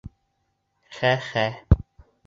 Хә-хә... 1.01 1.47